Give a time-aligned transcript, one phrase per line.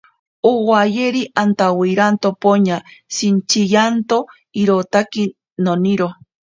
[0.51, 2.77] Owayeri, antawairianto poña
[3.15, 4.17] shintsiyanto...
[4.61, 5.23] irotaki
[5.65, 6.07] noniro.